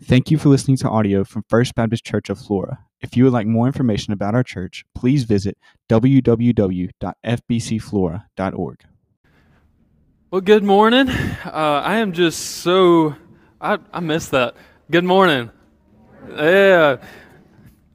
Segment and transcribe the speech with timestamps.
[0.00, 2.78] Thank you for listening to audio from First Baptist Church of Flora.
[3.00, 8.84] If you would like more information about our church, please visit www.fbcflora.org.
[10.30, 11.08] Well, good morning.
[11.08, 13.16] Uh, I am just so,
[13.60, 14.54] I, I missed that.
[14.88, 15.50] Good morning.
[16.30, 16.98] Yeah.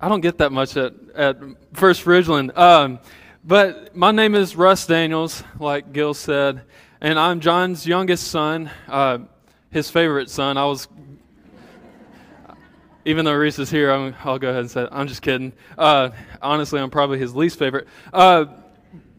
[0.01, 1.37] I don't get that much at, at
[1.71, 2.57] First Ridgeland.
[2.57, 2.99] Um,
[3.45, 6.63] but my name is Russ Daniels, like Gil said,
[6.99, 9.19] and I'm John's youngest son, uh,
[9.69, 10.57] his favorite son.
[10.57, 10.89] I was
[13.05, 15.53] even though Reese is here, i will go ahead and say, I'm just kidding.
[15.77, 16.09] Uh,
[16.41, 17.87] honestly, I'm probably his least favorite.
[18.11, 18.45] Uh,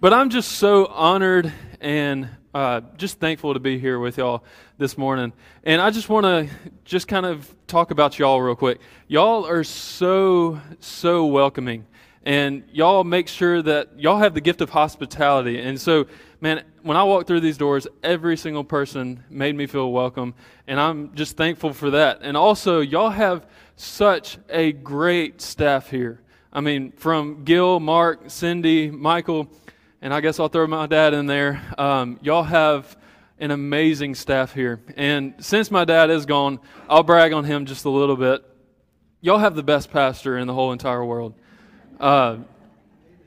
[0.00, 4.44] but I'm just so honored and uh, just thankful to be here with y'all
[4.78, 5.32] this morning.
[5.64, 8.80] And I just want to just kind of talk about y'all real quick.
[9.08, 11.86] Y'all are so, so welcoming.
[12.24, 15.60] And y'all make sure that y'all have the gift of hospitality.
[15.60, 16.06] And so,
[16.40, 20.34] man, when I walked through these doors, every single person made me feel welcome.
[20.66, 22.20] And I'm just thankful for that.
[22.22, 26.22] And also, y'all have such a great staff here.
[26.50, 29.50] I mean, from Gil, Mark, Cindy, Michael,
[30.00, 31.60] and I guess I'll throw my dad in there.
[31.76, 32.96] Um, y'all have
[33.38, 34.80] an amazing staff here.
[34.96, 38.44] And since my dad is gone, I'll brag on him just a little bit.
[39.20, 41.34] Y'all have the best pastor in the whole entire world.
[42.00, 42.38] Uh,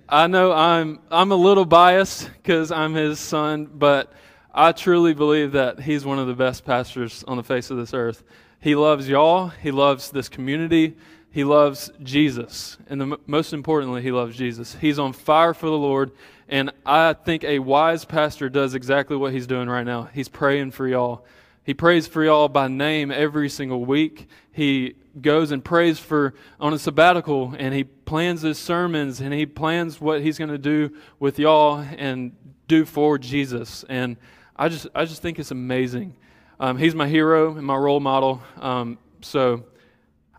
[0.09, 4.11] I know I'm I'm a little biased because I'm his son, but
[4.53, 7.93] I truly believe that he's one of the best pastors on the face of this
[7.93, 8.23] earth.
[8.59, 9.49] He loves y'all.
[9.49, 10.95] He loves this community.
[11.31, 12.77] He loves Jesus.
[12.89, 14.75] And the, most importantly, he loves Jesus.
[14.75, 16.11] He's on fire for the Lord.
[16.49, 20.09] And I think a wise pastor does exactly what he's doing right now.
[20.13, 21.25] He's praying for y'all.
[21.63, 24.27] He prays for y'all by name every single week.
[24.51, 29.45] He goes and prays for on a sabbatical and he plans his sermons and he
[29.45, 32.35] plans what he's going to do with y'all and
[32.67, 33.85] do for Jesus.
[33.89, 34.17] And
[34.55, 36.15] I just I just think it's amazing.
[36.59, 38.41] Um, he's my hero and my role model.
[38.59, 39.63] Um, so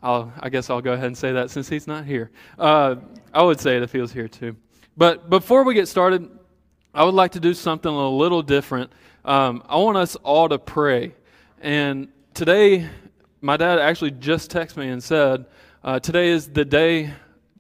[0.03, 2.31] I'll, i guess I'll go ahead and say that since he's not here.
[2.59, 2.97] Uh,
[3.33, 4.57] I would say it if he was here too.
[4.97, 6.29] But before we get started,
[6.95, 8.91] I would like to do something a little different.
[9.25, 11.15] Um, I want us all to pray.
[11.61, 12.89] And today,
[13.41, 15.47] my dad actually just texted me and said,
[15.85, 17.13] uh, Today is the day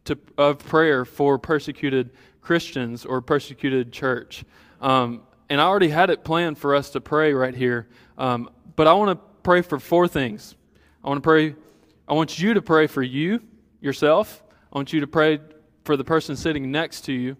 [0.05, 4.45] to, of prayer for persecuted Christians or persecuted church.
[4.81, 7.89] Um, and I already had it planned for us to pray right here.
[8.17, 10.57] Um, but I want to pray for four things.
[11.05, 11.55] I want to pray,
[12.07, 13.41] I want you to pray for you,
[13.81, 14.43] yourself.
[14.73, 15.41] I want you to pray
[15.85, 17.37] for the person sitting next to you.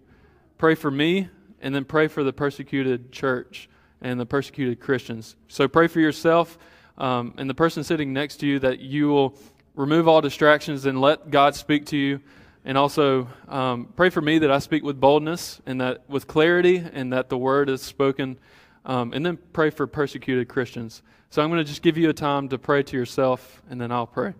[0.57, 1.29] Pray for me,
[1.61, 3.69] and then pray for the persecuted church
[4.01, 5.35] and the persecuted Christians.
[5.47, 6.57] So pray for yourself
[6.99, 9.37] um, and the person sitting next to you that you will
[9.75, 12.19] remove all distractions and let God speak to you.
[12.65, 16.77] And also um, pray for me that I speak with boldness and that with clarity
[16.77, 18.37] and that the word is spoken
[18.85, 21.01] um, and then pray for persecuted Christians.
[21.29, 23.91] So I'm going to just give you a time to pray to yourself, and then
[23.91, 24.33] I'll pray.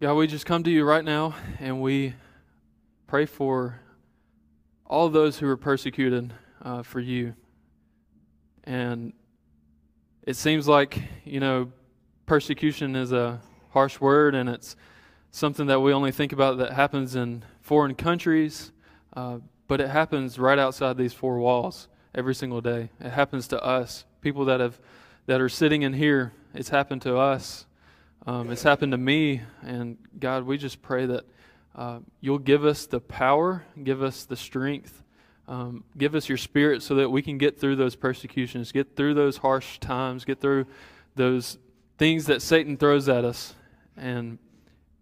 [0.00, 2.14] God, we just come to you right now and we
[3.06, 3.82] pray for
[4.86, 7.34] all those who are persecuted uh, for you.
[8.64, 9.12] And
[10.22, 11.70] it seems like, you know,
[12.24, 14.74] persecution is a harsh word and it's
[15.32, 18.72] something that we only think about that happens in foreign countries,
[19.14, 19.36] uh,
[19.68, 22.88] but it happens right outside these four walls every single day.
[23.00, 24.80] It happens to us, people that have
[25.26, 26.32] that are sitting in here.
[26.54, 27.66] It's happened to us.
[28.26, 31.24] Um, it's happened to me, and God, we just pray that
[31.74, 35.02] uh, you'll give us the power, give us the strength,
[35.48, 39.14] um, give us your spirit so that we can get through those persecutions, get through
[39.14, 40.66] those harsh times, get through
[41.14, 41.56] those
[41.96, 43.54] things that Satan throws at us.
[43.96, 44.38] And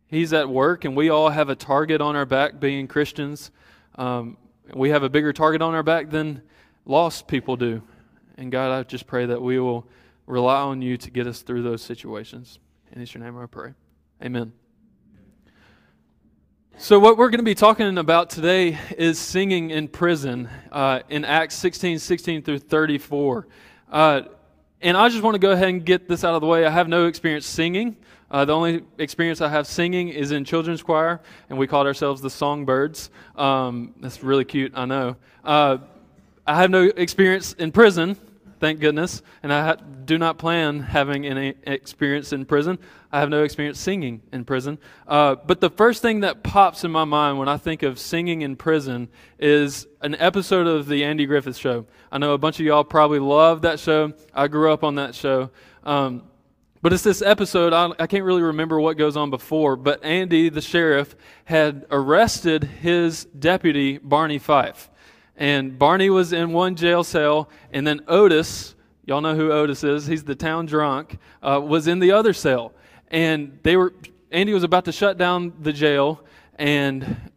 [0.07, 3.51] he's at work, and we all have a target on our back being Christians.
[3.97, 4.37] Um,
[4.73, 6.43] we have a bigger target on our back than
[6.87, 7.83] lost people do.
[8.37, 9.89] And God, I just pray that we will
[10.27, 12.61] rely on you to get us through those situations.
[12.93, 13.75] In your name I pray.
[14.25, 14.53] Amen.
[16.79, 21.25] So, what we're going to be talking about today is singing in prison uh, in
[21.25, 23.47] Acts 16 16 through 34.
[23.91, 24.23] Uh,
[24.81, 26.65] and I just want to go ahead and get this out of the way.
[26.65, 27.97] I have no experience singing.
[28.31, 31.21] Uh, the only experience I have singing is in children's choir,
[31.51, 33.11] and we called ourselves the Songbirds.
[33.37, 35.17] Um, that's really cute, I know.
[35.45, 35.79] Uh,
[36.47, 38.17] I have no experience in prison.
[38.61, 42.79] Thank goodness, and I do not plan having any experience in prison.
[43.11, 44.79] I have no experience singing in prison.
[45.07, 48.43] Uh, but the first thing that pops in my mind when I think of singing
[48.43, 49.09] in prison
[49.39, 51.87] is an episode of the Andy Griffith Show.
[52.13, 54.13] I know a bunch of y'all probably love that show.
[54.35, 55.51] I grew up on that show.
[55.85, 56.23] Um,
[56.81, 60.49] but it's this episode, I, I, can't really remember what goes on before, but Andy,
[60.49, 64.89] the sheriff, had arrested his deputy, Barney Fife.
[65.39, 68.75] And Barney was in one jail cell, and then Otis,
[69.07, 72.73] y'all know who Otis is, he's the town drunk, uh, was in the other cell.
[73.07, 73.95] And they were,
[74.33, 76.21] Andy was about to shut down the jail,
[76.57, 77.31] and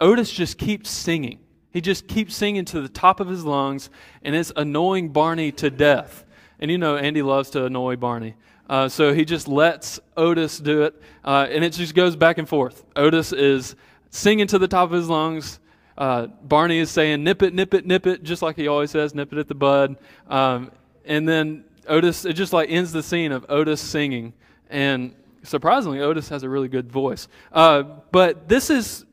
[0.00, 1.40] Otis just keeps singing.
[1.72, 3.90] He just keeps singing to the top of his lungs,
[4.22, 6.24] and it's annoying Barney to death.
[6.60, 8.36] And you know, Andy loves to annoy Barney.
[8.70, 12.48] Uh, so he just lets Otis do it, uh, and it just goes back and
[12.48, 12.84] forth.
[12.94, 13.74] Otis is
[14.10, 15.58] singing to the top of his lungs.
[15.98, 19.16] Uh, Barney is saying, nip it, nip it, nip it, just like he always says,
[19.16, 19.96] nip it at the bud.
[20.28, 20.70] Um,
[21.04, 24.32] and then Otis, it just like ends the scene of Otis singing.
[24.70, 25.12] And
[25.42, 27.26] surprisingly, Otis has a really good voice.
[27.52, 29.06] Uh, but this is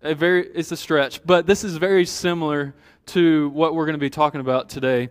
[0.00, 2.74] a very, it's a stretch, but this is very similar
[3.06, 5.10] to what we're going to be talking about today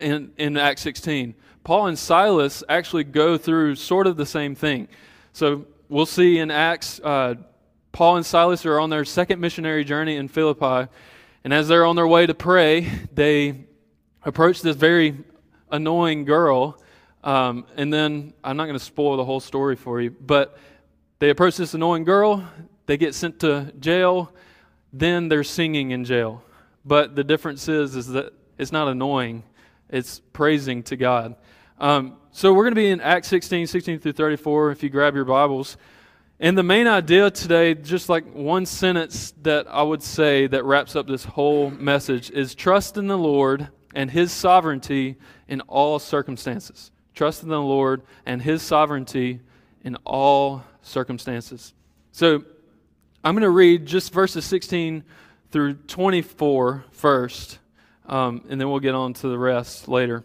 [0.00, 1.34] in, in Acts 16.
[1.64, 4.88] Paul and Silas actually go through sort of the same thing.
[5.34, 7.34] So we'll see in Acts, uh,
[7.94, 10.90] Paul and Silas are on their second missionary journey in Philippi.
[11.44, 13.66] And as they're on their way to pray, they
[14.24, 15.16] approach this very
[15.70, 16.82] annoying girl.
[17.22, 20.58] Um, and then I'm not going to spoil the whole story for you, but
[21.20, 22.44] they approach this annoying girl.
[22.86, 24.32] They get sent to jail.
[24.92, 26.42] Then they're singing in jail.
[26.84, 29.44] But the difference is, is that it's not annoying,
[29.88, 31.36] it's praising to God.
[31.78, 35.14] Um, so we're going to be in Acts 16, 16 through 34, if you grab
[35.14, 35.76] your Bibles.
[36.40, 40.96] And the main idea today, just like one sentence that I would say that wraps
[40.96, 45.16] up this whole message, is trust in the Lord and His sovereignty
[45.46, 46.90] in all circumstances.
[47.14, 49.40] Trust in the Lord and His sovereignty
[49.82, 51.72] in all circumstances.
[52.10, 52.44] So
[53.22, 55.04] I'm going to read just verses 16
[55.52, 57.58] through 24 first,
[58.06, 60.24] um, and then we'll get on to the rest later.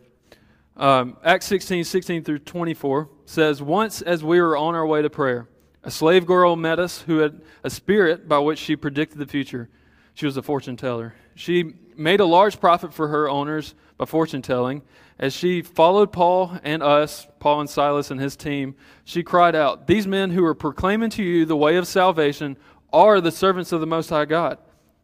[0.75, 5.09] Um, Acts 16, 16 through 24 says, Once as we were on our way to
[5.09, 5.47] prayer,
[5.83, 9.69] a slave girl met us who had a spirit by which she predicted the future.
[10.13, 11.15] She was a fortune teller.
[11.35, 14.81] She made a large profit for her owners by fortune telling.
[15.17, 19.87] As she followed Paul and us, Paul and Silas and his team, she cried out,
[19.87, 22.57] These men who are proclaiming to you the way of salvation
[22.91, 24.57] are the servants of the Most High God.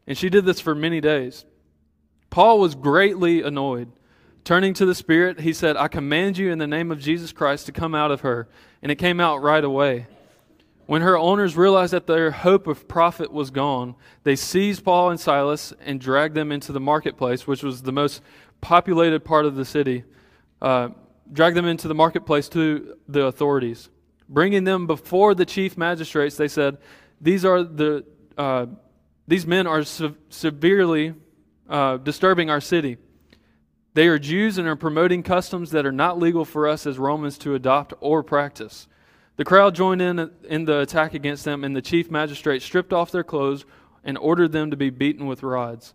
[0.06, 1.44] And she did this for many days.
[2.30, 3.90] Paul was greatly annoyed
[4.46, 7.66] Turning to the Spirit, he said, I command you in the name of Jesus Christ
[7.66, 8.46] to come out of her.
[8.80, 10.06] And it came out right away.
[10.86, 15.18] When her owners realized that their hope of profit was gone, they seized Paul and
[15.18, 18.22] Silas and dragged them into the marketplace, which was the most
[18.60, 20.04] populated part of the city.
[20.62, 20.90] Uh,
[21.32, 23.88] dragged them into the marketplace to the authorities.
[24.28, 26.78] Bringing them before the chief magistrates, they said,
[27.20, 28.04] These, are the,
[28.38, 28.66] uh,
[29.26, 31.14] these men are se- severely
[31.68, 32.96] uh, disturbing our city.
[33.94, 37.38] They are Jews and are promoting customs that are not legal for us as Romans
[37.38, 38.86] to adopt or practice.
[39.36, 43.10] The crowd joined in in the attack against them, and the chief magistrate stripped off
[43.10, 43.64] their clothes
[44.04, 45.94] and ordered them to be beaten with rods.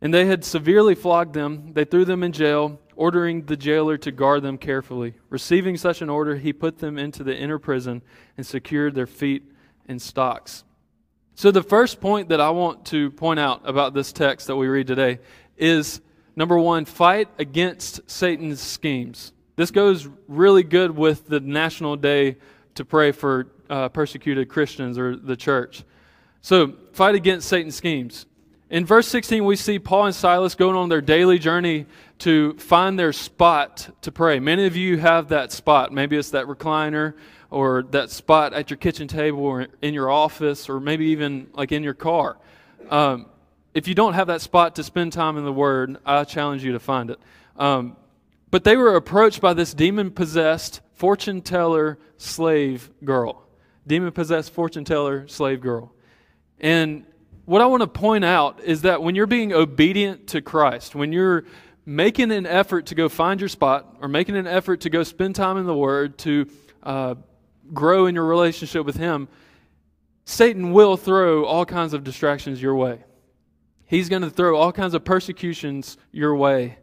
[0.00, 1.72] And they had severely flogged them.
[1.72, 5.14] They threw them in jail, ordering the jailer to guard them carefully.
[5.30, 8.02] Receiving such an order, he put them into the inner prison
[8.36, 9.50] and secured their feet
[9.88, 10.64] in stocks.
[11.34, 14.66] So, the first point that I want to point out about this text that we
[14.66, 15.20] read today
[15.56, 16.00] is
[16.38, 19.32] Number one, fight against Satan's schemes.
[19.56, 22.36] This goes really good with the National Day
[22.76, 25.84] to pray for uh, persecuted Christians or the church.
[26.40, 28.26] So, fight against Satan's schemes.
[28.68, 31.86] In verse 16, we see Paul and Silas going on their daily journey
[32.20, 34.40] to find their spot to pray.
[34.40, 35.92] Many of you have that spot.
[35.92, 37.14] Maybe it's that recliner
[37.50, 41.70] or that spot at your kitchen table or in your office or maybe even like
[41.70, 42.38] in your car.
[42.90, 43.26] Um,
[43.72, 46.72] if you don't have that spot to spend time in the Word, I challenge you
[46.72, 47.20] to find it.
[47.56, 47.96] Um,
[48.50, 53.46] but they were approached by this demon possessed fortune teller slave girl.
[53.86, 55.92] Demon possessed fortune teller slave girl.
[56.58, 57.06] And
[57.44, 61.12] what I want to point out is that when you're being obedient to Christ, when
[61.12, 61.44] you're
[61.84, 65.36] making an effort to go find your spot or making an effort to go spend
[65.36, 66.48] time in the Word to
[66.82, 67.14] uh,
[67.72, 69.28] grow in your relationship with Him,
[70.24, 73.04] Satan will throw all kinds of distractions your way.
[73.84, 76.78] He's going to throw all kinds of persecutions your way.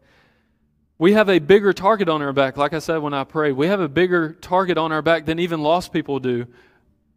[0.98, 3.54] We have a bigger target on our back, like I said when I prayed.
[3.54, 6.46] We have a bigger target on our back than even lost people do.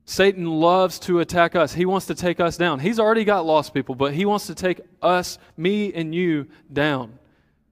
[0.06, 1.75] Satan loves to attack us.
[1.75, 2.78] He wants to take us down.
[2.78, 7.18] He's already got lost people, but he wants to take us, me and you, down.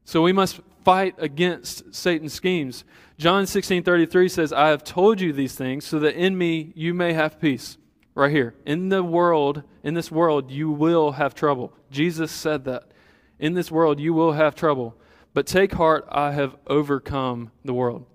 [0.05, 2.85] So we must fight against Satan's schemes.
[3.17, 7.13] John 16:33 says, "I have told you these things so that in me you may
[7.13, 7.79] have peace."
[8.17, 8.55] Right here.
[8.67, 11.73] In the world, in this world you will have trouble.
[11.91, 12.85] Jesus said that.
[13.39, 14.97] In this world you will have trouble.
[15.35, 18.07] But take heart, I have overcome the world.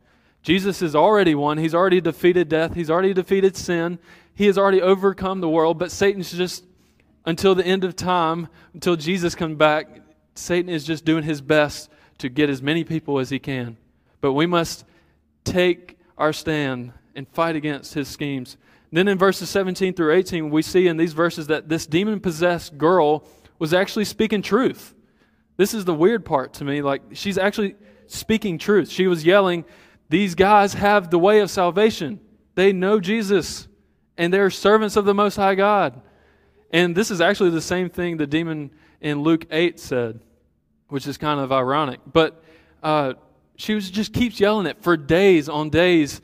[0.41, 1.57] Jesus is already won.
[1.57, 2.73] He's already defeated death.
[2.73, 3.99] He's already defeated sin.
[4.33, 6.63] He has already overcome the world, but Satan's just
[7.25, 9.99] until the end of time, until Jesus comes back,
[10.33, 13.75] Satan is just doing his best to get as many people as he can.
[14.21, 14.85] But we must
[15.43, 18.55] take our stand and fight against his schemes.
[18.91, 22.77] Then in verses 17 through 18, we see in these verses that this demon possessed
[22.77, 23.25] girl
[23.59, 24.95] was actually speaking truth.
[25.59, 26.81] This is the weird part to me.
[26.81, 27.75] Like, she's actually
[28.07, 28.89] speaking truth.
[28.89, 29.65] She was yelling,
[30.07, 32.21] These guys have the way of salvation.
[32.55, 33.67] They know Jesus,
[34.17, 36.01] and they're servants of the Most High God.
[36.71, 40.21] And this is actually the same thing the demon in Luke 8 said,
[40.87, 41.99] which is kind of ironic.
[42.09, 42.41] But
[42.81, 43.15] uh,
[43.57, 46.21] she was, just keeps yelling it for days on days.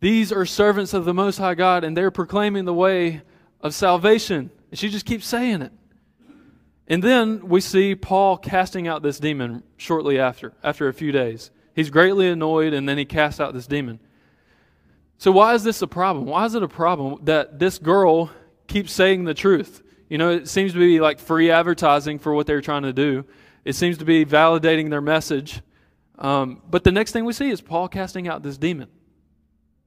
[0.00, 3.20] These are servants of the Most High God, and they're proclaiming the way
[3.60, 4.50] of salvation.
[4.70, 5.72] And she just keeps saying it.
[6.88, 11.50] And then we see Paul casting out this demon shortly after, after a few days.
[11.74, 14.00] He's greatly annoyed, and then he casts out this demon.
[15.18, 16.24] So, why is this a problem?
[16.26, 18.30] Why is it a problem that this girl
[18.66, 19.82] keeps saying the truth?
[20.08, 23.26] You know, it seems to be like free advertising for what they're trying to do.
[23.64, 25.60] It seems to be validating their message.
[26.18, 28.88] Um, but the next thing we see is Paul casting out this demon.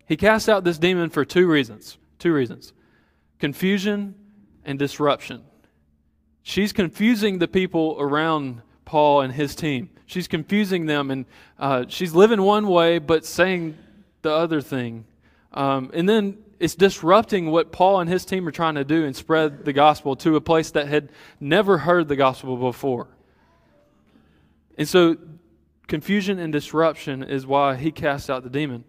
[0.06, 1.98] He casts out this demon for two reasons.
[2.20, 2.74] Two reasons
[3.40, 4.14] confusion
[4.64, 5.44] and disruption.
[6.44, 9.90] She's confusing the people around Paul and his team.
[10.06, 11.26] She's confusing them, and
[11.60, 13.78] uh, she's living one way but saying
[14.22, 15.06] the other thing.
[15.54, 19.16] Um, and then it's disrupting what Paul and his team are trying to do and
[19.16, 23.08] spread the gospel to a place that had never heard the gospel before.
[24.78, 25.18] And so,
[25.88, 28.84] confusion and disruption is why he casts out the demon.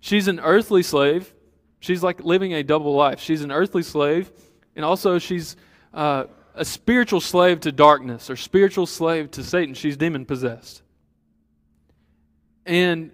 [0.00, 1.32] She's an earthly slave.
[1.80, 3.20] She's like living a double life.
[3.20, 4.30] She's an earthly slave,
[4.76, 5.56] and also she's
[5.92, 6.24] uh,
[6.54, 9.74] a spiritual slave to darkness or spiritual slave to Satan.
[9.74, 10.82] She's demon possessed.
[12.66, 13.10] And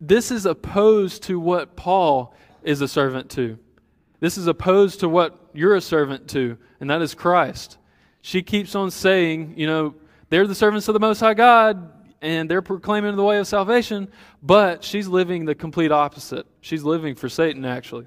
[0.00, 3.58] this is opposed to what Paul is a servant to.
[4.20, 7.78] This is opposed to what you're a servant to, and that is Christ.
[8.20, 9.94] She keeps on saying, you know,
[10.28, 14.08] they're the servants of the Most High God, and they're proclaiming the way of salvation,
[14.42, 16.46] but she's living the complete opposite.
[16.60, 18.06] She's living for Satan, actually.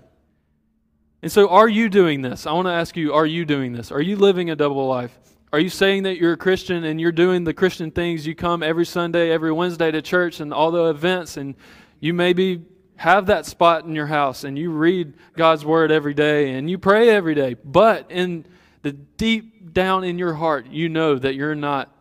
[1.26, 2.46] And so, are you doing this?
[2.46, 3.92] I want to ask you, are you doing this?
[3.92, 5.18] Are you living a double life?
[5.52, 8.28] Are you saying that you're a Christian and you're doing the Christian things?
[8.28, 11.56] You come every Sunday, every Wednesday to church and all the events, and
[12.00, 12.64] you maybe
[12.98, 16.78] have that spot in your house and you read God's word every day and you
[16.78, 18.46] pray every day, but in
[18.84, 21.92] the deep down in your heart, you know that you're not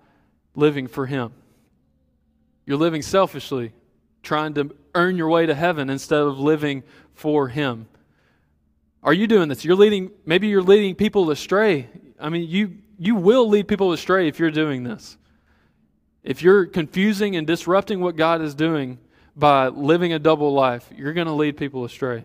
[0.55, 1.33] living for Him.
[2.67, 3.73] You're living selfishly,
[4.23, 6.83] trying to earn your way to heaven instead of living
[7.15, 7.87] for Him.
[9.05, 9.65] Are you doing this?
[9.65, 11.89] You're leading, maybe you're leading people astray.
[12.19, 15.17] I mean, you, you will lead people astray if you're doing this.
[16.23, 18.99] If you're confusing and disrupting what God is doing,
[19.37, 22.25] by living a double life, you're going to lead people astray.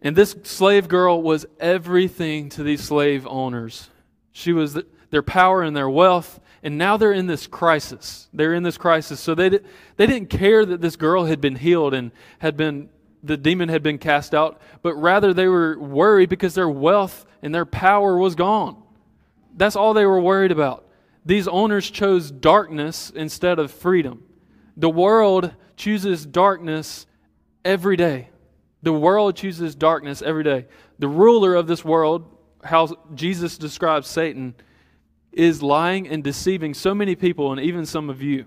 [0.00, 3.88] And this slave girl was everything to these slave owners.
[4.32, 8.28] She was the, their power and their wealth, and now they're in this crisis.
[8.32, 9.20] They're in this crisis.
[9.20, 12.90] So they, they didn't care that this girl had been healed and had been,
[13.22, 17.54] the demon had been cast out, but rather they were worried because their wealth and
[17.54, 18.82] their power was gone.
[19.56, 20.86] That's all they were worried about.
[21.24, 24.22] These owners chose darkness instead of freedom.
[24.76, 27.06] The world chooses darkness
[27.64, 28.28] every day.
[28.82, 30.66] The world chooses darkness every day.
[30.98, 32.24] The ruler of this world,
[32.62, 34.54] how Jesus describes Satan,
[35.32, 38.46] is lying and deceiving so many people and even some of you.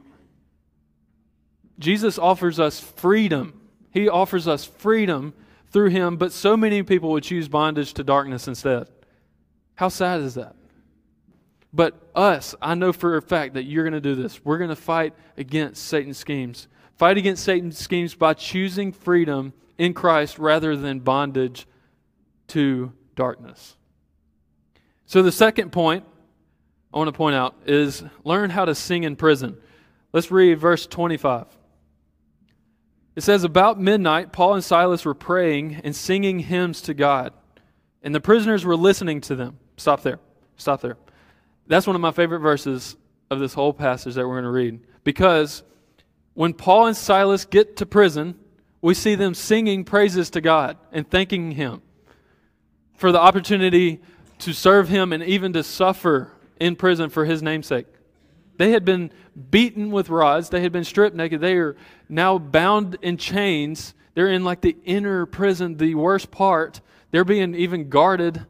[1.77, 3.58] Jesus offers us freedom.
[3.91, 5.33] He offers us freedom
[5.71, 8.87] through him, but so many people would choose bondage to darkness instead.
[9.75, 10.55] How sad is that?
[11.71, 14.43] But us, I know for a fact that you're going to do this.
[14.43, 16.67] We're going to fight against Satan's schemes.
[16.97, 21.67] Fight against Satan's schemes by choosing freedom in Christ rather than bondage
[22.47, 23.77] to darkness.
[25.05, 26.03] So, the second point
[26.93, 29.57] I want to point out is learn how to sing in prison.
[30.11, 31.45] Let's read verse 25.
[33.19, 37.33] It says, About midnight, Paul and Silas were praying and singing hymns to God,
[38.01, 39.59] and the prisoners were listening to them.
[39.75, 40.19] Stop there.
[40.55, 40.95] Stop there.
[41.67, 42.95] That's one of my favorite verses
[43.29, 44.79] of this whole passage that we're going to read.
[45.03, 45.63] Because
[46.33, 48.39] when Paul and Silas get to prison,
[48.81, 51.81] we see them singing praises to God and thanking Him
[52.95, 53.99] for the opportunity
[54.37, 57.87] to serve Him and even to suffer in prison for His namesake.
[58.59, 59.09] They had been
[59.49, 61.39] beaten with rods, they had been stripped naked.
[61.39, 61.77] They are
[62.09, 63.93] now bound in chains.
[64.15, 66.81] They're in like the inner prison, the worst part.
[67.11, 68.45] They're being even guarded,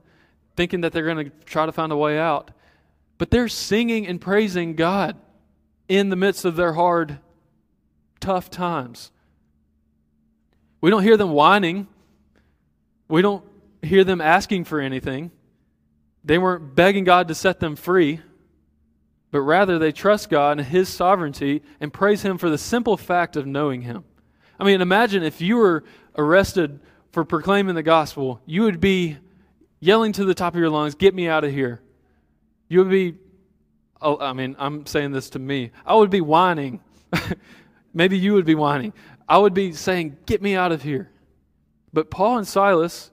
[0.56, 2.50] thinking that they're going to try to find a way out.
[3.20, 5.16] But they're singing and praising God
[5.88, 7.20] in the midst of their hard,
[8.20, 9.12] tough times.
[10.82, 11.88] We don't hear them whining.
[13.08, 13.46] We don't
[13.84, 15.30] hear them asking for anything.
[16.24, 18.22] They weren't begging God to set them free,
[19.32, 23.36] but rather they trust God and His sovereignty and praise Him for the simple fact
[23.36, 24.04] of knowing Him.
[24.60, 25.84] I mean, imagine if you were
[26.18, 26.80] arrested
[27.12, 29.18] for proclaiming the gospel, you would be
[29.80, 31.82] yelling to the top of your lungs, Get me out of here.
[32.68, 33.16] You would be,
[34.02, 35.72] oh, I mean, I'm saying this to me.
[35.86, 36.82] I would be whining.
[37.94, 38.94] Maybe you would be whining.
[39.28, 41.10] I would be saying, Get me out of here.
[41.94, 43.12] But Paul and Silas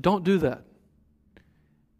[0.00, 0.64] don't do that.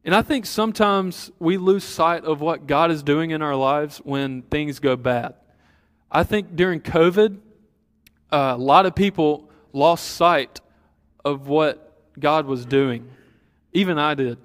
[0.05, 3.99] And I think sometimes we lose sight of what God is doing in our lives
[3.99, 5.35] when things go bad.
[6.11, 7.39] I think during COVID,
[8.33, 10.61] uh, a lot of people lost sight
[11.25, 13.09] of what God was doing.
[13.73, 14.39] Even I did.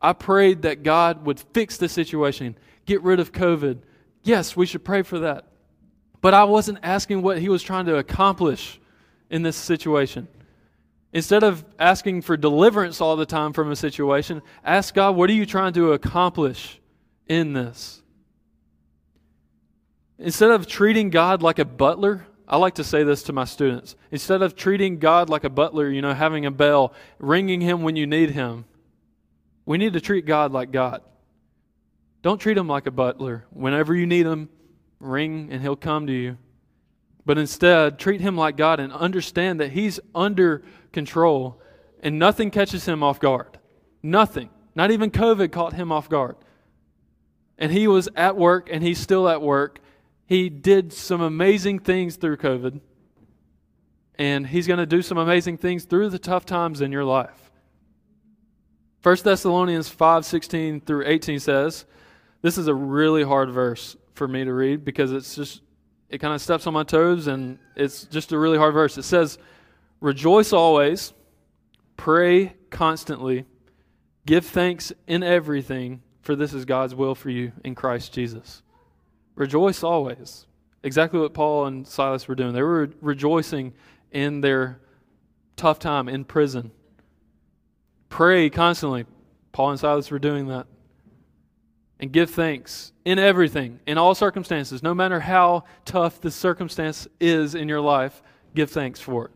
[0.00, 2.56] I prayed that God would fix the situation,
[2.86, 3.78] get rid of COVID.
[4.22, 5.46] Yes, we should pray for that.
[6.20, 8.80] But I wasn't asking what He was trying to accomplish
[9.30, 10.28] in this situation.
[11.14, 15.34] Instead of asking for deliverance all the time from a situation, ask God, what are
[15.34, 16.80] you trying to accomplish
[17.28, 18.02] in this?
[20.18, 23.94] Instead of treating God like a butler, I like to say this to my students.
[24.10, 27.94] Instead of treating God like a butler, you know, having a bell, ringing him when
[27.94, 28.64] you need him,
[29.64, 31.00] we need to treat God like God.
[32.22, 33.44] Don't treat him like a butler.
[33.50, 34.48] Whenever you need him,
[34.98, 36.38] ring and he'll come to you.
[37.26, 40.62] But instead, treat him like God and understand that he's under
[40.92, 41.60] control
[42.02, 43.58] and nothing catches him off guard.
[44.02, 44.50] Nothing.
[44.74, 46.36] Not even COVID caught him off guard.
[47.56, 49.80] And he was at work and he's still at work.
[50.26, 52.80] He did some amazing things through COVID.
[54.16, 57.50] And he's going to do some amazing things through the tough times in your life.
[59.02, 61.84] 1 Thessalonians 5 16 through 18 says,
[62.42, 65.60] This is a really hard verse for me to read because it's just
[66.14, 68.96] it kind of steps on my toes and it's just a really hard verse.
[68.96, 69.36] It says,
[70.00, 71.12] Rejoice always,
[71.96, 73.46] pray constantly,
[74.24, 78.62] give thanks in everything, for this is God's will for you in Christ Jesus.
[79.34, 80.46] Rejoice always.
[80.84, 82.52] Exactly what Paul and Silas were doing.
[82.52, 83.72] They were rejoicing
[84.12, 84.78] in their
[85.56, 86.70] tough time in prison.
[88.08, 89.04] Pray constantly.
[89.50, 90.68] Paul and Silas were doing that
[92.00, 97.54] and give thanks in everything, in all circumstances, no matter how tough the circumstance is
[97.54, 98.22] in your life,
[98.54, 99.30] give thanks for it.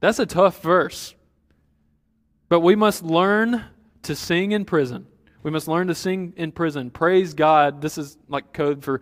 [0.00, 1.14] That's a tough verse.
[2.48, 3.64] But we must learn
[4.02, 5.06] to sing in prison.
[5.42, 6.90] We must learn to sing in prison.
[6.90, 7.80] Praise God.
[7.80, 9.00] This is like code for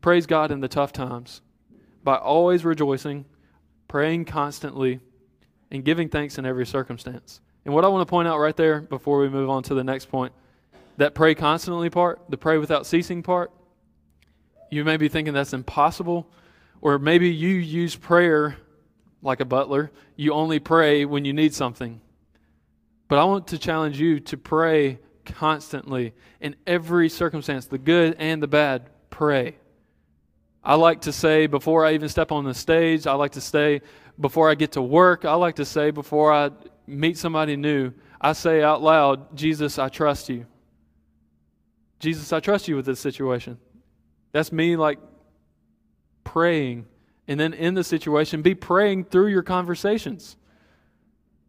[0.00, 1.40] praise God in the tough times
[2.02, 3.24] by always rejoicing,
[3.88, 5.00] praying constantly,
[5.70, 7.40] and giving thanks in every circumstance.
[7.64, 9.84] And what I want to point out right there before we move on to the
[9.84, 10.32] next point
[10.96, 13.50] that pray constantly part, the pray without ceasing part,
[14.70, 16.28] you may be thinking that's impossible.
[16.80, 18.56] Or maybe you use prayer
[19.22, 19.90] like a butler.
[20.16, 22.00] You only pray when you need something.
[23.08, 28.42] But I want to challenge you to pray constantly in every circumstance, the good and
[28.42, 28.90] the bad.
[29.10, 29.56] Pray.
[30.62, 33.80] I like to say before I even step on the stage, I like to say
[34.18, 36.50] before I get to work, I like to say before I
[36.86, 40.46] meet somebody new, I say out loud, Jesus, I trust you.
[41.98, 43.58] Jesus, I trust you with this situation.
[44.32, 44.98] That's me like
[46.24, 46.86] praying.
[47.28, 50.36] And then in the situation, be praying through your conversations.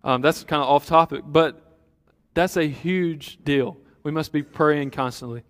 [0.03, 1.61] Um, that's kind of off topic, but
[2.35, 3.77] that's a huge deal.
[4.03, 5.43] We must be praying constantly.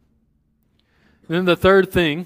[1.28, 2.26] And then the third thing,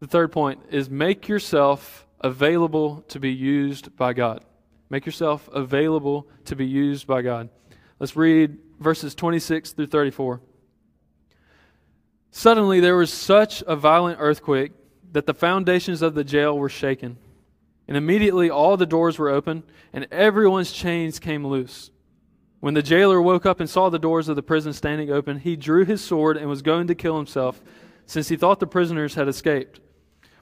[0.00, 4.44] the third point, is make yourself available to be used by God.
[4.90, 7.48] Make yourself available to be used by God.
[7.98, 10.40] Let's read verses 26 through 34.
[12.36, 14.72] Suddenly there was such a violent earthquake
[15.12, 17.16] that the foundations of the jail were shaken.
[17.86, 21.92] And immediately all the doors were open, and everyone's chains came loose.
[22.58, 25.54] When the jailer woke up and saw the doors of the prison standing open, he
[25.54, 27.62] drew his sword and was going to kill himself,
[28.04, 29.78] since he thought the prisoners had escaped.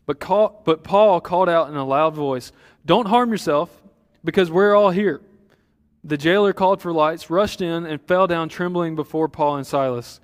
[0.07, 2.53] But, call, but Paul called out in a loud voice,
[2.87, 3.83] Don't harm yourself,
[4.25, 5.21] because we're all here.
[6.05, 10.21] The jailer called for lights, rushed in, and fell down trembling before Paul and Silas.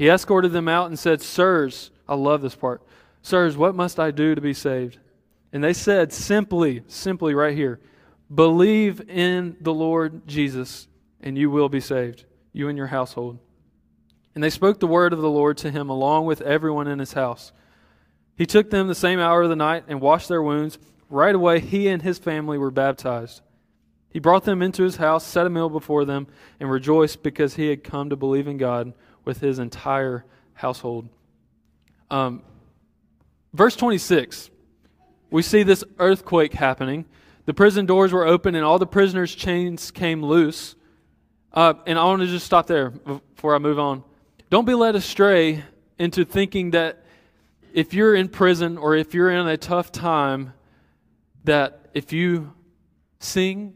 [0.00, 2.80] He escorted them out and said, Sirs, I love this part.
[3.20, 4.96] Sirs, what must I do to be saved?
[5.52, 7.80] And they said simply, simply right here,
[8.34, 10.88] believe in the Lord Jesus,
[11.20, 13.40] and you will be saved, you and your household.
[14.34, 17.12] And they spoke the word of the Lord to him along with everyone in his
[17.12, 17.52] house.
[18.36, 20.78] He took them the same hour of the night and washed their wounds.
[21.10, 23.42] Right away, he and his family were baptized.
[24.08, 26.26] He brought them into his house, set a meal before them,
[26.58, 31.08] and rejoiced because he had come to believe in God with his entire household.
[32.10, 32.42] Um,
[33.52, 34.50] verse 26,
[35.30, 37.04] we see this earthquake happening.
[37.46, 40.74] The prison doors were open, and all the prisoners' chains came loose.
[41.52, 44.04] Uh, and I want to just stop there before I move on.
[44.50, 45.64] Don't be led astray
[45.98, 47.04] into thinking that
[47.72, 50.52] if you're in prison or if you're in a tough time,
[51.44, 52.52] that if you
[53.18, 53.74] sing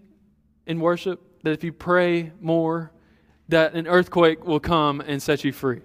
[0.67, 2.91] in worship, that if you pray more,
[3.49, 5.83] that an earthquake will come and set you free.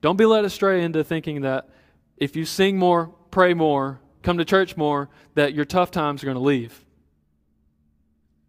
[0.00, 1.68] Don't be led astray into thinking that
[2.16, 6.26] if you sing more, pray more, come to church more, that your tough times are
[6.26, 6.84] going to leave.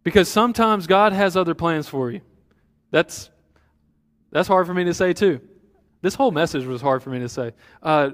[0.02, 2.20] Because sometimes God has other plans for you.
[2.90, 3.30] That's
[4.30, 5.40] that's hard for me to say, too.
[6.02, 7.52] This whole message was hard for me to say.
[7.82, 8.10] Uh,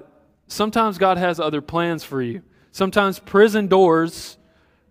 [0.48, 2.42] sometimes God has other plans for you.
[2.72, 4.38] Sometimes prison doors,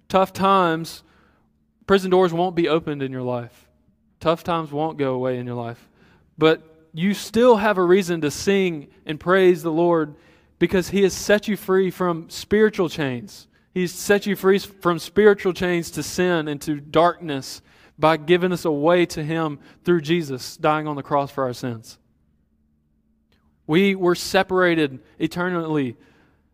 [0.07, 1.03] tough times,
[1.87, 3.64] prison doors won't be opened in your life.
[4.25, 5.87] Tough times won't go away in your life.
[6.35, 10.15] But you still have a reason to sing and praise the Lord
[10.57, 13.47] because He has set you free from spiritual chains.
[13.71, 17.61] He's set you free from spiritual chains to sin and to darkness
[17.99, 21.53] by giving us a way to Him through Jesus dying on the cross for our
[21.53, 21.99] sins.
[23.67, 25.97] We were separated eternally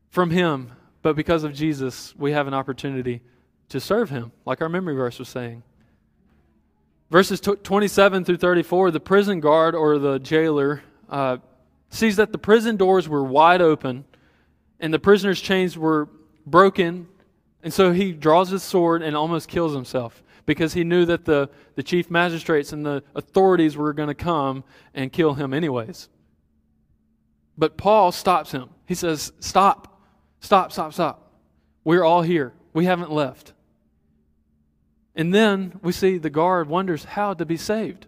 [0.10, 3.22] from Him, but because of Jesus, we have an opportunity
[3.70, 5.64] to serve Him, like our memory verse was saying.
[7.12, 11.38] Verses 27 through 34, the prison guard or the jailer uh,
[11.90, 14.06] sees that the prison doors were wide open
[14.80, 16.08] and the prisoner's chains were
[16.46, 17.10] broken,
[17.64, 21.50] and so he draws his sword and almost kills himself because he knew that the,
[21.76, 26.08] the chief magistrates and the authorities were going to come and kill him anyways.
[27.58, 28.70] But Paul stops him.
[28.86, 30.02] He says, Stop,
[30.40, 31.34] stop, stop, stop.
[31.84, 32.54] We're all here.
[32.74, 33.52] We haven't left.
[35.16, 38.08] And then we see the guard wonders how to be saved.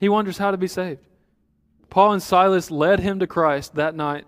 [0.00, 1.00] He wonders how to be saved.
[1.90, 4.24] Paul and Silas led him to Christ that night,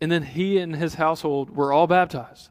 [0.00, 2.50] and then he and his household were all baptized.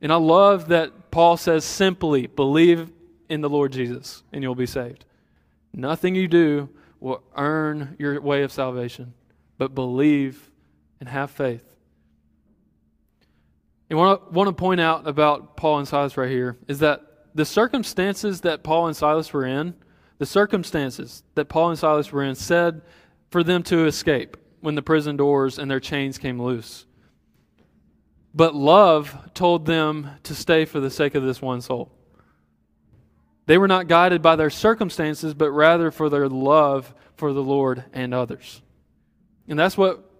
[0.00, 2.92] And I love that Paul says simply, believe
[3.28, 5.04] in the Lord Jesus, and you'll be saved.
[5.72, 6.68] Nothing you do
[7.00, 9.14] will earn your way of salvation,
[9.58, 10.50] but believe
[11.00, 11.64] and have faith.
[13.88, 17.05] And what I want to point out about Paul and Silas right here is that
[17.36, 19.74] the circumstances that Paul and Silas were in,
[20.18, 22.80] the circumstances that Paul and Silas were in, said
[23.30, 26.86] for them to escape when the prison doors and their chains came loose.
[28.34, 31.92] But love told them to stay for the sake of this one soul.
[33.44, 37.84] They were not guided by their circumstances, but rather for their love for the Lord
[37.92, 38.62] and others.
[39.46, 40.10] And that's what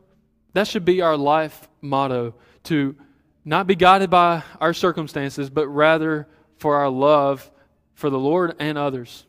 [0.52, 2.94] that should be our life motto to
[3.42, 7.51] not be guided by our circumstances, but rather for our love
[7.95, 9.25] for the Lord and others.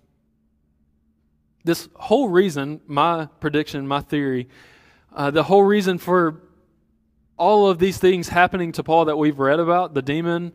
[1.63, 4.47] This whole reason, my prediction, my theory,
[5.13, 6.41] uh, the whole reason for
[7.37, 10.53] all of these things happening to Paul that we've read about the demon,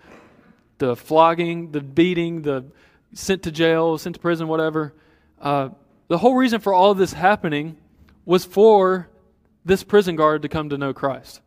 [0.79, 2.65] the flogging, the beating, the
[3.15, 4.95] sent to jail, sent to prison, whatever.
[5.41, 5.71] Uh,
[6.09, 7.77] the whole reason for all of this happening
[8.25, 9.09] was for
[9.65, 11.41] this prison guard to come to know Christ.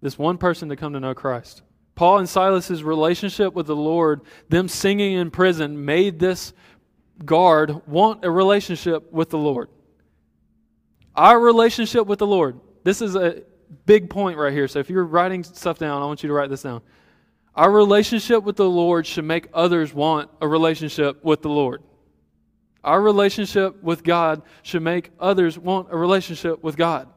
[0.00, 1.62] This one person to come to know Christ.
[2.00, 6.54] Paul and Silas's relationship with the Lord, them singing in prison, made this
[7.26, 9.68] guard want a relationship with the Lord.
[11.14, 12.58] Our relationship with the Lord.
[12.84, 13.42] This is a
[13.84, 14.66] big point right here.
[14.66, 16.80] So if you're writing stuff down, I want you to write this down.
[17.54, 21.82] Our relationship with the Lord should make others want a relationship with the Lord.
[22.82, 27.10] Our relationship with God should make others want a relationship with God.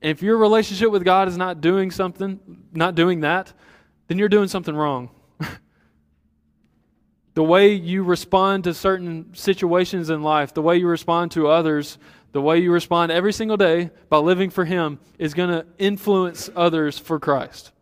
[0.00, 2.40] And if your relationship with God is not doing something,
[2.72, 3.52] not doing that,
[4.08, 5.10] then you're doing something wrong.
[7.34, 11.98] the way you respond to certain situations in life, the way you respond to others,
[12.32, 16.50] the way you respond every single day by living for Him is going to influence
[16.54, 17.72] others for Christ.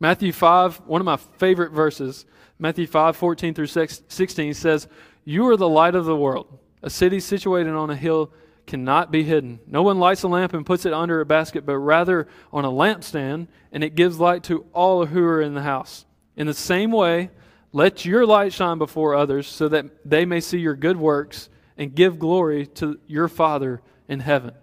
[0.00, 2.26] Matthew 5, one of my favorite verses,
[2.58, 4.88] Matthew 5, 14 through 16 says,
[5.24, 6.58] You are the light of the world.
[6.82, 8.30] A city situated on a hill
[8.66, 9.60] cannot be hidden.
[9.66, 12.70] No one lights a lamp and puts it under a basket, but rather on a
[12.70, 16.06] lampstand, and it gives light to all who are in the house.
[16.36, 17.30] In the same way,
[17.72, 21.94] let your light shine before others, so that they may see your good works and
[21.94, 24.54] give glory to your Father in heaven.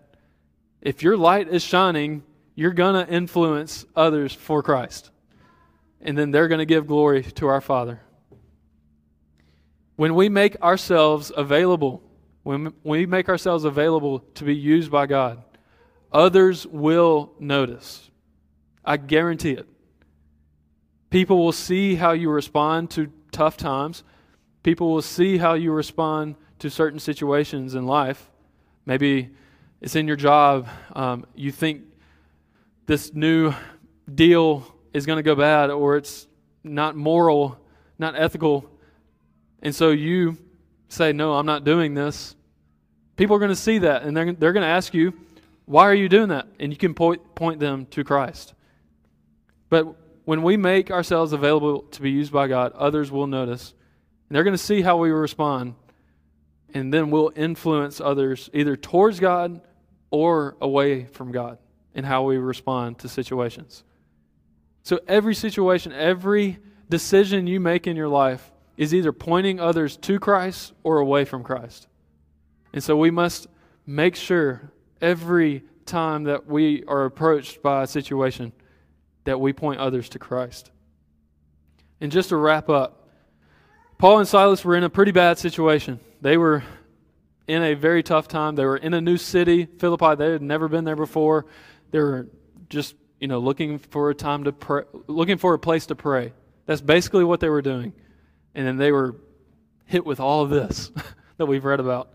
[0.82, 2.24] If your light is shining,
[2.56, 5.12] you're going to influence others for Christ
[6.02, 8.02] and then they're going to give glory to our Father.
[9.96, 12.02] When we make ourselves available
[12.44, 15.44] when we make ourselves available to be used by God,
[16.12, 18.10] others will notice.
[18.84, 19.68] I guarantee it.
[21.10, 24.04] People will see how you respond to tough times.
[24.64, 28.30] People will see how you respond to certain situations in life.
[28.86, 29.30] Maybe
[29.82, 30.68] it's in your job.
[30.94, 31.84] Um, you think
[32.86, 33.54] this new
[34.14, 36.28] deal is going to go bad or it's
[36.64, 37.60] not moral,
[38.00, 38.70] not ethical.
[39.62, 40.38] And so you
[40.92, 42.36] say, No, I'm not doing this.
[43.16, 45.14] People are going to see that and they're, they're going to ask you,
[45.66, 46.48] Why are you doing that?
[46.60, 48.54] And you can point, point them to Christ.
[49.70, 53.74] But when we make ourselves available to be used by God, others will notice.
[54.30, 55.76] And they're going to see how we respond.
[56.74, 59.62] And then we'll influence others either towards God
[60.10, 61.58] or away from God
[61.94, 63.84] in how we respond to situations.
[64.84, 68.51] So every situation, every decision you make in your life
[68.82, 71.88] is either pointing others to Christ or away from Christ.
[72.74, 73.46] And so we must
[73.86, 78.52] make sure every time that we are approached by a situation
[79.26, 80.72] that we point others to Christ.
[82.00, 83.08] And just to wrap up,
[84.00, 86.00] Paul and Silas were in a pretty bad situation.
[86.20, 86.64] They were
[87.48, 88.56] in a very tough time.
[88.56, 90.16] They were in a new city, Philippi.
[90.16, 91.46] They had never been there before.
[91.92, 92.30] They were
[92.68, 96.34] just, you know, looking for a time to pray, looking for a place to pray.
[96.66, 97.94] That's basically what they were doing.
[98.56, 99.16] And then they were
[99.86, 100.92] hit with all of this
[101.38, 102.10] that we've read about.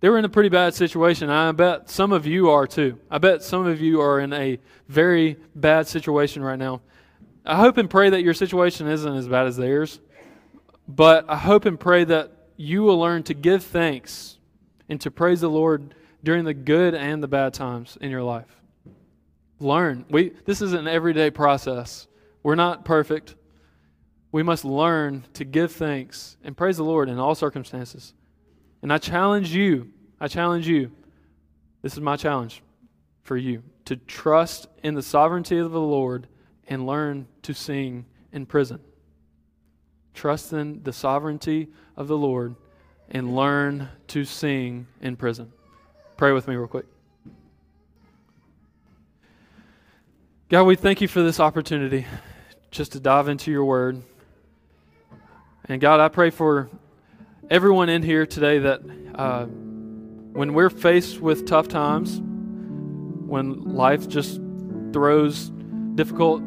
[0.00, 1.28] They were in a pretty bad situation.
[1.28, 2.98] I bet some of you are too.
[3.10, 6.82] I bet some of you are in a very bad situation right now.
[7.44, 10.00] I hope and pray that your situation isn't as bad as theirs,
[10.86, 14.38] but I hope and pray that you will learn to give thanks
[14.88, 18.60] and to praise the Lord during the good and the bad times in your life.
[19.60, 20.04] Learn.
[20.10, 22.06] We, this is an everyday process.
[22.42, 23.34] We're not perfect.
[24.30, 28.12] We must learn to give thanks and praise the Lord in all circumstances.
[28.82, 30.92] And I challenge you, I challenge you,
[31.82, 32.62] this is my challenge
[33.22, 36.26] for you, to trust in the sovereignty of the Lord
[36.66, 38.80] and learn to sing in prison.
[40.12, 42.54] Trust in the sovereignty of the Lord
[43.10, 45.52] and learn to sing in prison.
[46.16, 46.84] Pray with me, real quick.
[50.48, 52.06] God, we thank you for this opportunity
[52.70, 54.02] just to dive into your word.
[55.70, 56.70] And God, I pray for
[57.50, 58.80] everyone in here today that
[59.14, 62.22] uh, when we're faced with tough times,
[63.26, 64.40] when life just
[64.94, 65.50] throws
[65.94, 66.42] difficult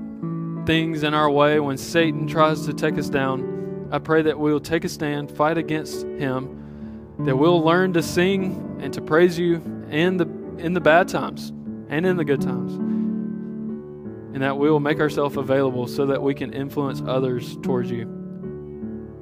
[0.66, 4.52] things in our way, when Satan tries to take us down, I pray that we
[4.52, 9.38] will take a stand, fight against him, that we'll learn to sing and to praise
[9.38, 9.58] you
[9.92, 10.26] in the
[10.58, 11.50] in the bad times
[11.90, 12.74] and in the good times
[14.34, 18.21] and that we will make ourselves available so that we can influence others towards you.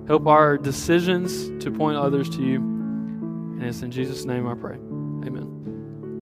[0.09, 2.57] Help our decisions to point others to you.
[2.57, 4.75] And it's in Jesus' name I pray.
[4.75, 5.58] Amen.